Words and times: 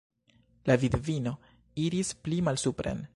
La 0.69 0.77
vidvino 0.83 1.35
iris 1.87 2.13
pli 2.25 2.43
malsupren. 2.49 3.09